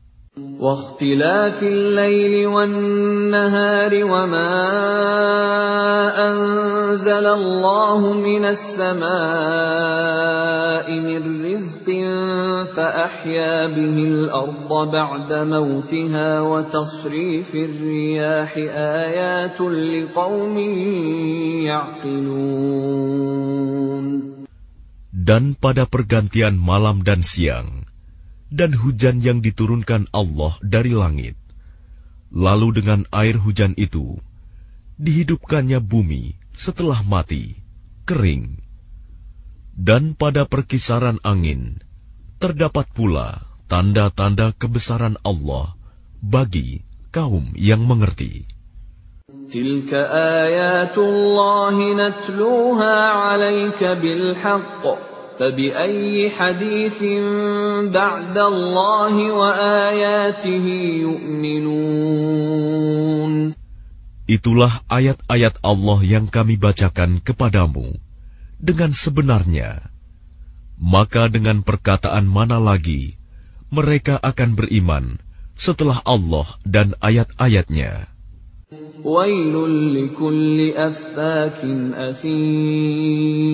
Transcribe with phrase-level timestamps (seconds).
[0.55, 4.55] واختلاف الليل والنهار وما
[6.31, 9.11] أنزل الله من السماء
[11.01, 11.87] من رزق
[12.77, 18.57] فأحيا به الأرض بعد موتها وتصريف الرياح
[19.03, 20.59] آيات لقوم
[21.67, 23.11] يعقلون
[25.11, 27.84] Dan pada pergantian malam dan siang,
[28.56, 31.36] dan hujan yang diturunkan Allah dari langit.
[32.32, 34.16] Lalu dengan air hujan itu,
[34.96, 37.60] dihidupkannya bumi setelah mati,
[38.08, 38.64] kering.
[39.76, 41.84] Dan pada perkisaran angin,
[42.40, 45.76] terdapat pula tanda-tanda kebesaran Allah
[46.24, 48.48] bagi kaum yang mengerti.
[49.52, 52.94] Tilka ayatullahi natluha
[53.36, 55.15] alaika bilhaqq.
[55.41, 57.01] فبأي حديث
[57.89, 60.67] بعد الله وآياته
[61.01, 62.51] يؤمنون
[64.31, 67.99] Itulah ayat-ayat Allah yang kami bacakan kepadamu
[68.63, 69.91] dengan sebenarnya.
[70.79, 73.19] Maka dengan perkataan mana lagi
[73.75, 75.19] mereka akan beriman
[75.59, 78.07] setelah Allah dan ayat-ayatnya.
[79.05, 79.57] ويل
[79.97, 83.54] لكل أفاك أثيم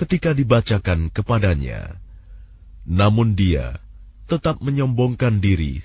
[0.00, 1.96] ketika dibacakan kepadanya,
[2.86, 3.80] namun dia
[4.26, 5.82] tetap menyombongkan diri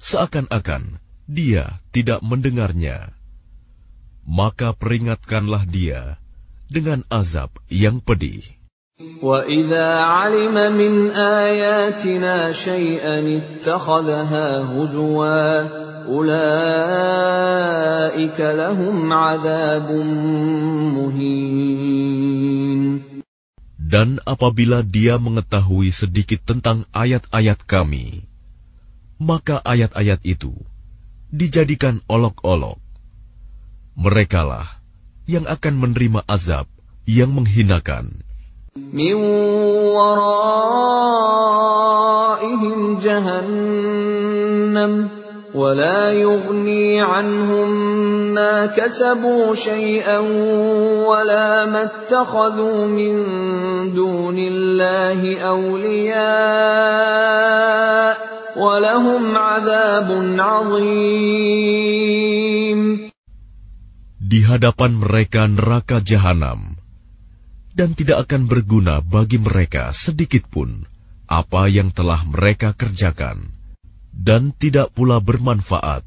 [0.00, 0.98] seakan-akan
[1.30, 3.14] dia tidak mendengarnya.
[4.26, 6.18] Maka peringatkanlah dia
[6.66, 8.42] dengan azab yang pedih.
[9.00, 15.68] وَإِذَا عَلِمَ مِنْ آيَاتِنَا شَيْئًا اتَّخَذَهَا هُزُوًا
[16.04, 16.80] أُولَئِكَ
[18.40, 19.88] لَهُمْ عَذَابٌ
[21.00, 22.53] مُهِينٌ
[23.85, 28.25] dan apabila dia mengetahui sedikit tentang ayat-ayat kami,
[29.21, 30.57] maka ayat-ayat itu
[31.29, 32.81] dijadikan olok-olok.
[33.93, 34.81] Merekalah
[35.29, 36.65] yang akan menerima azab
[37.05, 38.25] yang menghinakan.
[38.73, 39.21] Min
[45.54, 47.70] ولا يغني عنهم
[48.34, 50.18] ما كسبوا شيئا
[51.06, 53.14] ولا ما اتخذوا من
[53.94, 56.70] دون الله أولياء
[58.56, 60.08] ولهم عذاب
[60.38, 61.80] عظيم
[64.30, 66.78] Di hadapan mereka neraka jahanam,
[67.74, 70.86] dan tidak akan berguna bagi mereka sedikit pun
[71.26, 73.50] apa yang telah mereka kerjakan,
[74.14, 76.04] dan tidak pula bermanfaat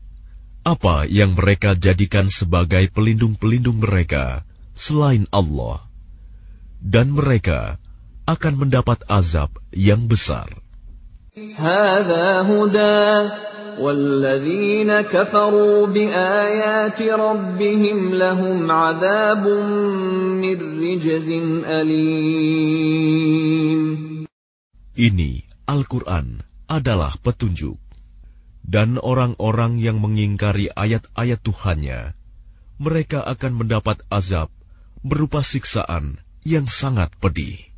[0.63, 5.84] apa yang mereka jadikan sebagai pelindung-pelindung mereka selain Allah,
[6.80, 7.75] dan mereka
[8.24, 10.48] akan mendapat azab yang besar.
[11.34, 13.10] هذا هدى
[13.81, 19.48] والذين كفروا بآيات ربهم لهم عذاب
[20.38, 21.30] من رجز
[21.66, 22.63] أليم
[24.94, 27.81] Ini Al-Quran adalah petunjuk.
[28.68, 32.16] Dan orang-orang yang mengingkari ayat-ayat Tuhannya,
[32.80, 34.48] mereka akan mendapat azab
[35.04, 37.74] berupa siksaan yang sangat pedih.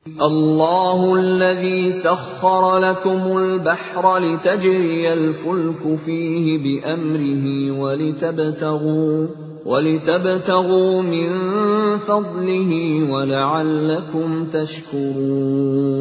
[0.00, 9.26] الله الذي سخر لكم البحر لتجري الفلك فيه بأمره ولتبتغوا
[9.64, 11.28] ولتبتغوا من
[11.98, 12.70] فضله
[13.12, 16.00] ولعلكم تشكرون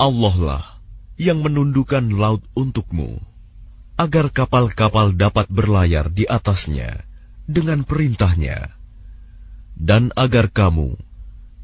[0.00, 0.73] Allah lah
[1.20, 3.20] yang menundukkan laut untukmu,
[4.00, 7.04] agar kapal-kapal dapat berlayar di atasnya
[7.44, 8.72] dengan perintahnya,
[9.76, 10.96] dan agar kamu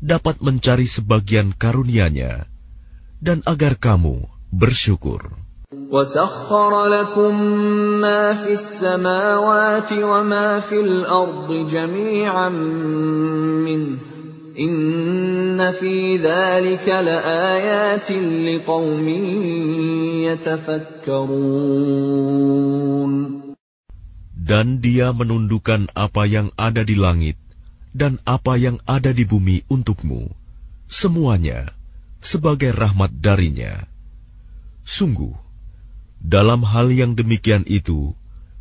[0.04, 2.44] dapat mencari sebagian karunia-Nya,
[3.24, 5.46] dan agar kamu bersyukur.
[5.90, 7.42] وسخر لكم
[8.02, 12.48] ما في السماوات وما في الأرض جميعا
[13.66, 13.98] منه
[14.51, 19.31] Inna fi dhalika laayatin liqaumin.
[24.36, 27.39] Dan dia menundukkan apa yang ada di langit
[27.95, 30.27] dan apa yang ada di bumi untukmu.
[30.92, 31.71] Semuanya
[32.19, 33.88] sebagai rahmat darinya.
[34.83, 35.31] Sungguh,
[36.19, 38.12] dalam hal yang demikian itu,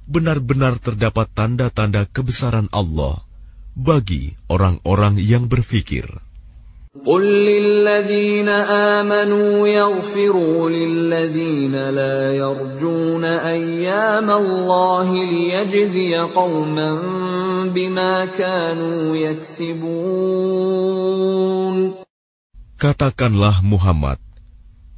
[0.06, 3.26] benar-benar terdapat tanda-tanda kebesaran Allah–
[3.75, 6.07] bagi orang-orang yang berfikir.
[6.95, 8.47] قل للذين
[8.95, 16.91] آمنوا يغفروا للذين لا يرجون أيام الله ليجزي قوما
[17.67, 20.55] بما كانوا يكسبون
[22.75, 24.19] Katakanlah Muhammad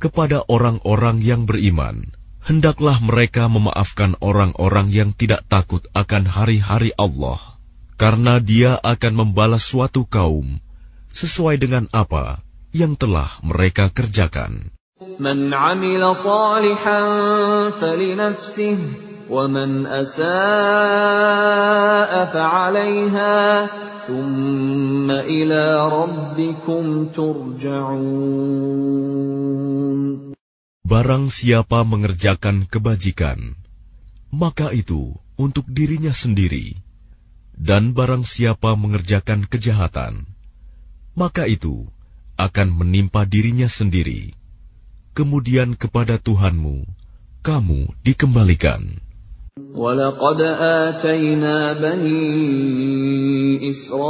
[0.01, 2.09] kepada orang-orang yang beriman,
[2.41, 7.50] hendaklah mereka memaafkan orang-orang yang tidak takut akan hari-hari Allah,
[8.02, 10.58] karena dia akan membalas suatu kaum
[11.14, 12.42] sesuai dengan apa
[12.74, 14.74] yang telah mereka kerjakan.
[15.22, 18.74] Man amila salihan falinafsih,
[19.30, 19.46] wa
[19.86, 20.82] asa'a
[22.26, 23.34] fa'alayha,
[24.02, 28.02] thumma ila rabbikum turja'un.
[30.82, 33.54] Barang siapa mengerjakan kebajikan,
[34.34, 36.82] maka itu untuk dirinya sendiri
[37.57, 40.29] dan barang siapa mengerjakan kejahatan,
[41.17, 41.89] maka itu
[42.37, 44.37] akan menimpa dirinya sendiri.
[45.17, 46.85] Kemudian kepada Tuhanmu,
[47.41, 49.01] kamu dikembalikan.
[49.57, 54.05] ولقد آتينا بني إسرائيل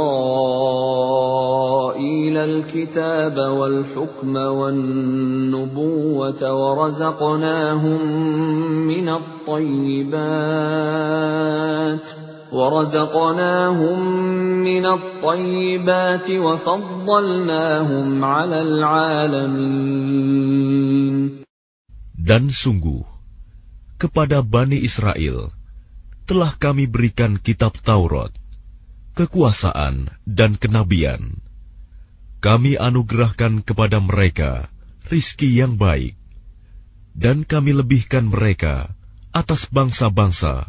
[2.36, 5.72] الكتاب والحكم والنبوة
[6.52, 8.02] ورزقناهم
[8.86, 10.18] من الطيبات
[12.52, 13.98] ورزقناهم
[14.64, 20.28] من الطيبات وفضلناهم على العالمين
[22.28, 23.08] Dan sungguh,
[23.96, 25.48] kepada Bani Israel
[26.28, 28.28] telah kami berikan kitab Taurat,
[29.16, 31.40] kekuasaan dan kenabian.
[32.44, 34.68] Kami anugerahkan kepada mereka
[35.08, 36.20] rizki yang baik,
[37.16, 38.92] dan kami lebihkan mereka
[39.32, 40.68] atas bangsa-bangsa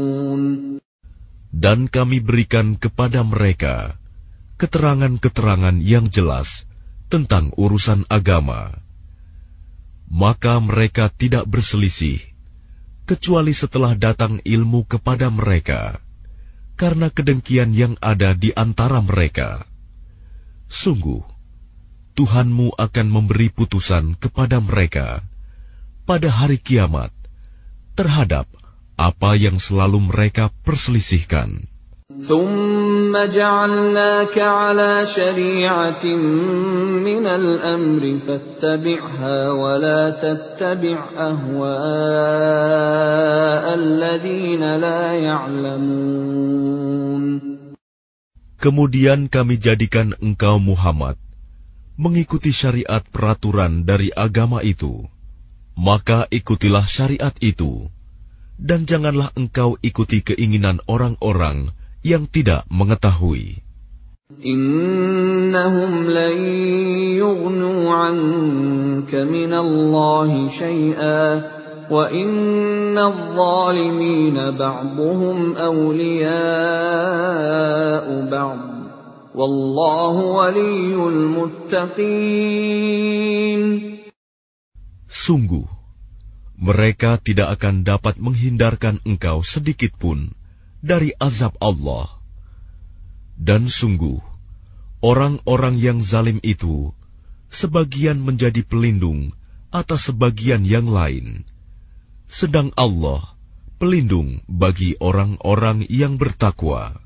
[1.61, 4.01] Dan kami berikan kepada mereka
[4.57, 6.65] keterangan-keterangan yang jelas
[7.05, 8.73] tentang urusan agama.
[10.09, 12.17] Maka mereka tidak berselisih,
[13.05, 16.01] kecuali setelah datang ilmu kepada mereka,
[16.81, 19.61] karena kedengkian yang ada di antara mereka.
[20.65, 21.21] Sungguh,
[22.17, 25.21] Tuhanmu akan memberi putusan kepada mereka
[26.09, 27.13] pada hari kiamat
[27.95, 28.49] terhadap
[29.00, 31.68] apa yang selalu mereka perselisihkan.
[32.06, 36.04] ثم جعلناك على شريعة
[37.02, 41.74] من الأمر فاتبعها ولا تتبع أهواء
[43.74, 46.46] الذين لا يعلمون
[48.56, 51.20] Kemudian kami jadikan engkau Muhammad
[52.00, 55.04] mengikuti syariat peraturan dari agama itu.
[55.76, 57.92] Maka ikutilah syariat itu,
[58.61, 61.73] dan janganlah engkau ikuti keinginan orang-orang
[62.05, 63.65] yang tidak mengetahui.
[64.41, 66.37] Innahum lan
[67.17, 71.21] yughnu anka minallahi shay'a,
[71.91, 76.31] wa inna adh-dhalimina ba'dhum awliya'u
[78.31, 78.61] ba'd
[79.35, 81.99] wallahu waliyul muttaqin
[85.11, 85.80] Sungguh
[86.61, 90.37] mereka tidak akan dapat menghindarkan engkau sedikit pun
[90.85, 92.21] dari azab Allah.
[93.33, 94.21] Dan sungguh,
[95.01, 96.93] orang-orang yang zalim itu
[97.49, 99.33] sebagian menjadi pelindung
[99.73, 101.49] atas sebagian yang lain,
[102.29, 103.25] sedang Allah
[103.81, 107.00] pelindung bagi orang-orang yang bertakwa.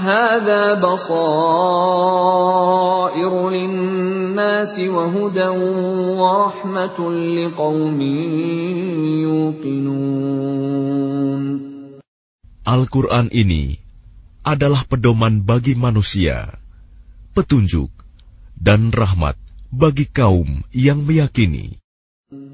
[0.00, 1.22] هذا بصائر
[3.50, 5.48] للناس وهدى
[6.18, 8.00] ورحمة لقوم
[9.22, 10.40] يوقنون
[12.70, 13.82] Al-Quran ini
[14.46, 16.54] adalah pedoman bagi manusia,
[17.34, 17.90] petunjuk,
[18.54, 19.34] dan rahmat
[19.74, 21.82] bagi kaum yang meyakini.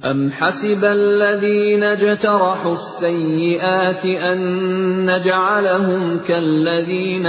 [0.05, 4.41] أم حسب الذين اجترحوا السيئات أن
[5.05, 7.27] نجعلهم كالذين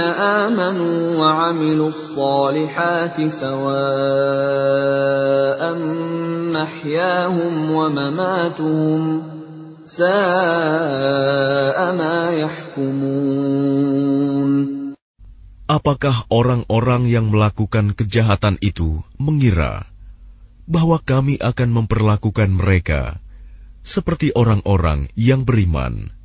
[0.48, 3.60] آمنوا وعملوا الصالحات سواء
[6.56, 9.22] محياهم ومماتهم
[9.84, 10.08] ساء
[12.00, 14.08] ما يحكمون
[15.68, 19.84] Apakah orang-orang yang melakukan kejahatan itu mengira
[20.63, 23.19] bahwa kami akan memperlakukan mereka
[23.83, 26.15] seperti orang-orang yang beriman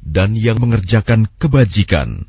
[0.00, 2.24] dan yang mengerjakan kebajikan,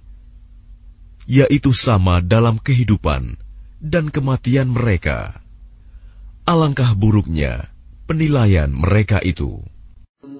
[1.24, 3.40] yaitu sama dalam kehidupan
[3.80, 5.40] dan kematian mereka.
[6.44, 7.72] Alangkah buruknya
[8.12, 9.64] penilaian mereka itu.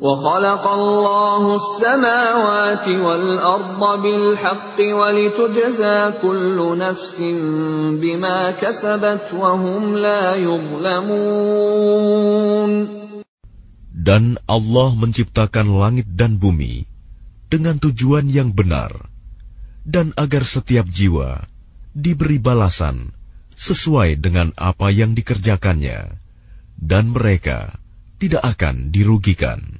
[0.01, 7.17] وخلق الله السماوات والأرض بالحق ولتجزى كل نفس
[8.03, 11.57] بما كسبت وهم لا يظلمون
[14.07, 16.87] Dan Allah menciptakan langit dan bumi
[17.51, 18.95] dengan tujuan yang benar,
[19.83, 21.43] dan agar setiap jiwa
[21.91, 23.11] diberi balasan
[23.59, 26.23] sesuai dengan apa yang dikerjakannya,
[26.79, 27.75] dan mereka
[28.17, 29.80] tidak akan dirugikan.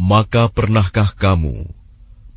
[0.00, 1.68] Maka pernahkah kamu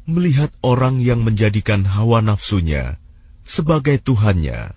[0.04, 3.00] melihat orang yang menjadikan hawa nafsunya
[3.48, 4.76] sebagai Tuhannya,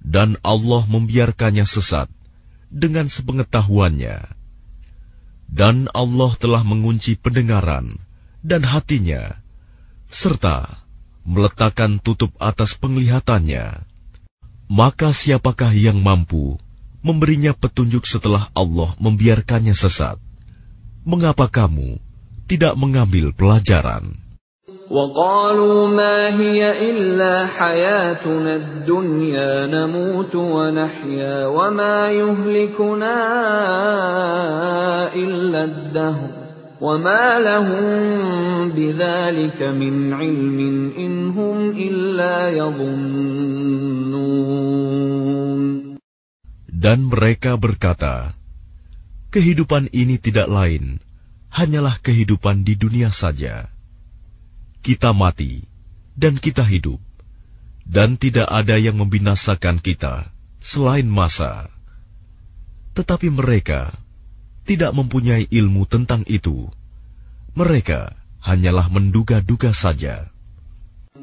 [0.00, 2.08] dan Allah membiarkannya sesat
[2.72, 4.32] dengan sepengetahuannya,
[5.52, 8.00] dan Allah telah mengunci pendengaran
[8.40, 9.36] dan hatinya,
[10.08, 10.80] serta
[11.28, 13.91] meletakkan tutup atas penglihatannya?
[14.71, 16.59] Maka siapakah yang mampu
[16.99, 20.19] memberinya petunjuk setelah Allah membiarkannya sesat?
[21.07, 22.03] Mengapa kamu
[22.51, 24.27] tidak mengambil pelajaran?
[24.87, 33.15] وقالوا ما هي إلا حياتنا الدنيا نموت ونحيا وما يهلكنا
[35.15, 36.29] إلا الدهر
[36.81, 37.83] وما لهم
[38.71, 40.59] بذلك من علم
[40.97, 43.40] إن هم إلا يظنون
[46.82, 48.34] Dan mereka berkata,
[49.30, 50.98] Kehidupan ini tidak lain,
[51.54, 53.70] hanyalah kehidupan di dunia saja.
[54.82, 55.62] Kita mati,
[56.18, 56.98] dan kita hidup,
[57.86, 60.26] dan tidak ada yang membinasakan kita
[60.58, 61.70] selain masa.
[62.98, 63.94] Tetapi mereka
[64.66, 66.66] tidak mempunyai ilmu tentang itu.
[67.54, 68.10] Mereka
[68.42, 70.31] hanyalah menduga-duga saja.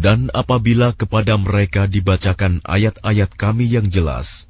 [0.00, 4.48] Dan apabila kepada mereka dibacakan ayat-ayat kami yang jelas,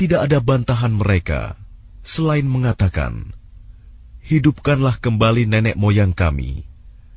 [0.00, 1.60] tidak ada bantahan mereka
[2.00, 3.36] selain mengatakan,
[4.24, 6.64] Hidupkanlah kembali nenek moyang kami,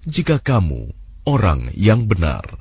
[0.03, 0.91] jika kamu
[1.23, 2.60] orang yang benar.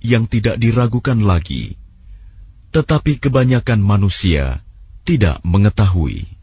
[0.00, 1.76] yang tidak diragukan lagi,
[2.72, 4.64] tetapi kebanyakan manusia
[5.04, 6.40] tidak mengetahui.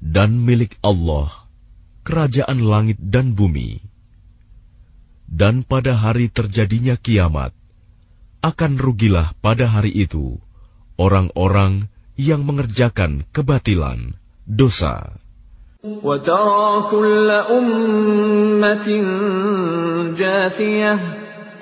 [0.00, 1.28] Dan milik Allah,
[2.06, 3.82] kerajaan langit dan bumi.
[5.28, 7.50] Dan pada hari terjadinya kiamat,
[8.43, 10.39] akan rugilah pada hari itu
[10.99, 11.87] orang-orang
[12.19, 15.15] yang mengerjakan kebatilan, dosa.
[15.79, 18.87] وترى كل أمة
[20.11, 20.99] جاثية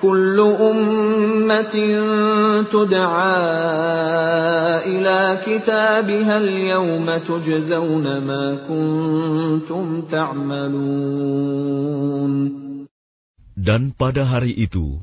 [0.01, 1.75] كل أمة
[2.73, 3.37] تدعى
[4.89, 11.27] إلى كتابها اليوم تجزون ما كنتم تعملون
[13.57, 15.01] Dan pada hari itu,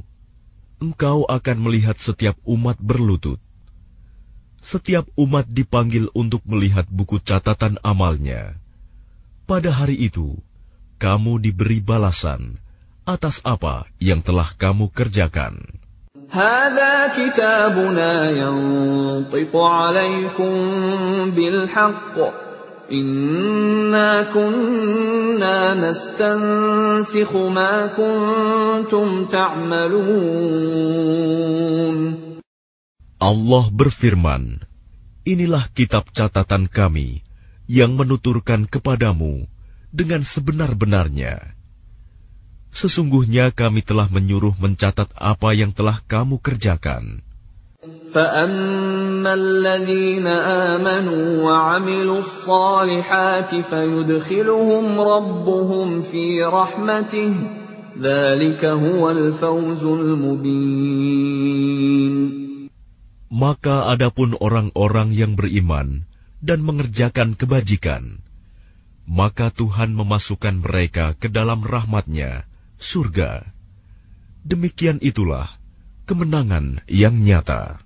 [0.83, 3.41] engkau akan melihat setiap umat berlutut.
[4.65, 8.57] Setiap umat dipanggil untuk melihat buku catatan amalnya.
[9.45, 10.41] Pada hari itu,
[10.97, 12.57] kamu diberi balasan
[13.05, 15.85] atas apa yang telah kamu kerjakan.
[16.35, 20.55] هذا كتابنا ينطق عليكم
[21.31, 22.17] بالحق
[22.90, 30.00] Inna kunna nastansikhu ma kuntum ta'malun.
[33.22, 34.66] Allah berfirman,
[35.22, 37.22] Inilah kitab catatan kami
[37.70, 39.46] yang menuturkan kepadamu
[39.94, 41.54] dengan sebenar-benarnya.
[42.74, 47.22] Sesungguhnya kami telah menyuruh mencatat apa yang telah kamu kerjakan.
[48.15, 50.27] فأما الذين
[50.71, 57.33] آمنوا وعملوا الصالحات فيدخلهم ربهم في رحمته
[57.99, 61.25] ذلك هو الفوز المبين
[63.35, 66.07] Maka adapun orang-orang yang beriman
[66.39, 68.23] dan mengerjakan kebajikan,
[69.11, 72.47] maka Tuhan memasukkan mereka ke dalam rahmatnya,
[72.79, 73.43] surga.
[74.47, 75.51] Demikian itulah
[76.07, 77.83] kemenangan yang nyata.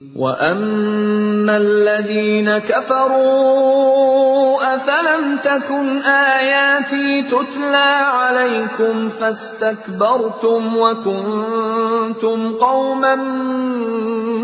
[0.00, 3.96] وأما الذين كفروا
[4.76, 13.14] أفلم تكن آياتي تتلى عليكم فاستكبرتم وكنتم قوما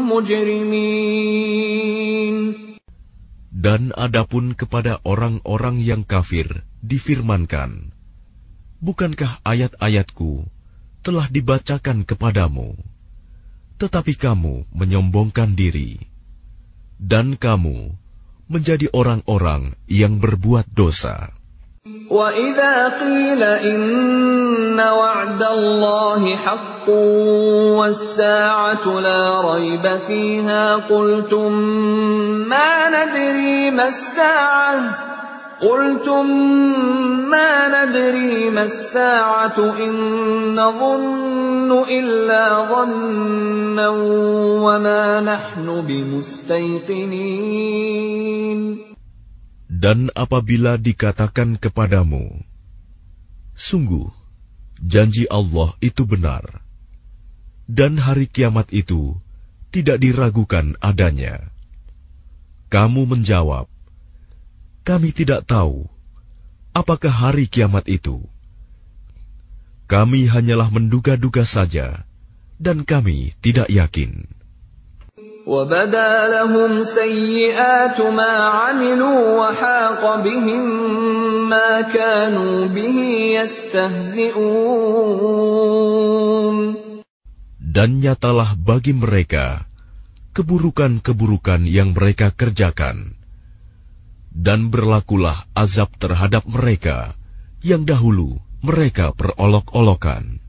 [0.09, 1.53] مجرمين
[3.63, 7.95] Dan adapun kepada orang-orang yang kafir difirmankan,
[8.83, 10.51] Bukankah ayat-ayatku
[11.07, 12.75] telah dibacakan kepadamu,
[13.83, 15.99] tetapi kamu menyombongkan diri,
[17.03, 17.99] dan kamu
[18.47, 21.35] menjadi orang-orang yang berbuat dosa.
[21.83, 26.89] وإذا قيل إن وعد الله حق
[27.79, 31.53] والساعة لا ريب فيها قلتم
[32.47, 34.79] ما ندري ما الساعة
[35.59, 36.27] قلتم
[37.27, 39.95] ما ندري ما الساعة إن
[40.55, 41.36] نظن
[49.68, 52.42] dan apabila dikatakan kepadamu,
[53.58, 54.10] Sungguh,
[54.82, 56.66] janji Allah itu benar.
[57.68, 59.18] Dan hari kiamat itu
[59.76, 61.52] tidak diragukan adanya.
[62.72, 63.68] Kamu menjawab,
[64.88, 65.90] kami tidak tahu
[66.78, 68.22] apakah hari kiamat itu
[69.87, 72.09] Kami hanyalah menduga-duga saja,
[72.57, 74.27] dan kami tidak yakin.
[75.47, 80.63] وبدا لهم سيئات ما عملوا وحاق بهم
[81.51, 82.99] ما كانوا به
[83.43, 84.63] يستهزئون
[87.73, 89.65] Dan nyatalah bagi mereka
[90.37, 93.17] keburukan-keburukan yang mereka kerjakan.
[94.29, 97.17] Dan berlakulah azab terhadap mereka
[97.65, 100.48] yang dahulu mereka berolok-olokan.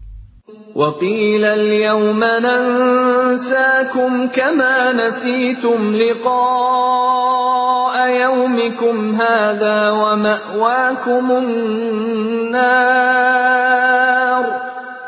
[0.78, 12.78] وقيل اليوم ننساكم كما نسيتم لقاء يومكم هذا ومأواكم النار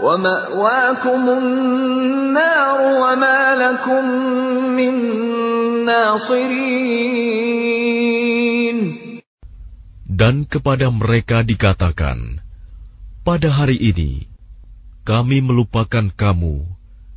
[0.00, 4.04] ومأواكم النار وما لكم
[4.74, 4.94] من
[5.86, 7.20] ناصرين
[10.20, 12.44] Dan kepada mereka dikatakan,
[13.25, 14.29] Pada hari ini,
[15.01, 16.65] kami melupakan kamu,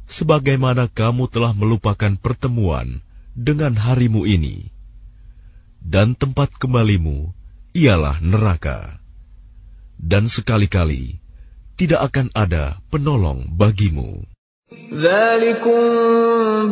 [0.08, 3.04] sebagaimana kamu telah melupakan pertemuan
[3.36, 4.72] dengan harimu ini.
[5.78, 7.32] Dan tempat kembalimu
[7.76, 8.98] ialah neraka.
[10.00, 11.20] Dan sekali-kali,
[11.78, 14.24] tidak akan ada penolong bagimu.
[14.92, 15.80] ذلكم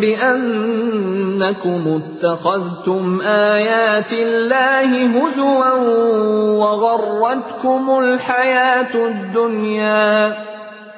[0.01, 5.71] بأنكم اتخذتم آيات الله هزوا
[7.31, 10.37] وغرتكم الحياة الدنيا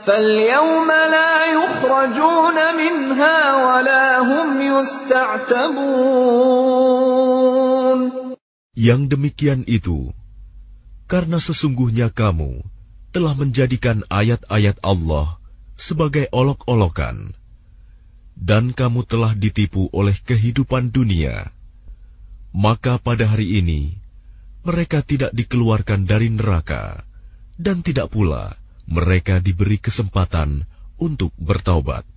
[0.03, 5.99] فاليوم لا يخرجون منها ولا هم يستعتبون
[8.79, 10.15] Yang demikian itu,
[11.11, 12.63] karena sesungguhnya kamu
[13.11, 15.43] telah menjadikan ayat-ayat Allah
[15.75, 17.35] sebagai olok-olokan,
[18.39, 21.51] dan kamu telah ditipu oleh kehidupan dunia,
[22.55, 23.99] maka pada hari ini
[24.64, 27.04] mereka tidak dikeluarkan dari neraka,
[27.60, 28.56] dan tidak pula
[28.88, 30.64] mereka diberi kesempatan
[30.96, 32.08] untuk bertaubat.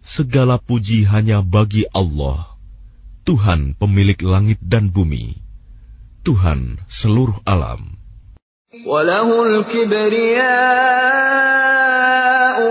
[0.00, 2.50] Segala puji hanya bagi Allah,
[3.28, 5.36] Tuhan pemilik langit dan bumi,
[6.24, 7.99] Tuhan seluruh alam.
[8.83, 10.45] وله الكبرياء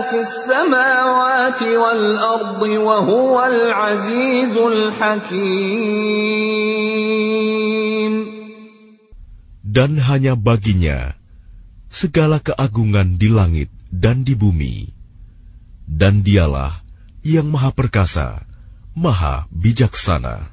[0.00, 5.64] في السماوات والأرض وهو العزيز الحكيم
[9.74, 11.18] Dan hanya baginya
[11.90, 14.94] segala keagungan di langit dan di bumi.
[15.90, 16.86] Dan dialah
[17.26, 18.46] yang maha perkasa,
[18.94, 20.46] maha bijaksana.